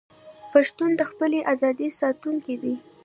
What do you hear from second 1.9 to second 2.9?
ساتونکی دی.